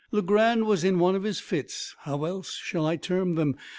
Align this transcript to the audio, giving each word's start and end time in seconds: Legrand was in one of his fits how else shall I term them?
Legrand 0.09 0.65
was 0.65 0.83
in 0.83 0.97
one 0.97 1.13
of 1.15 1.21
his 1.21 1.39
fits 1.39 1.95
how 1.99 2.23
else 2.23 2.55
shall 2.55 2.87
I 2.87 2.95
term 2.95 3.35
them? 3.35 3.55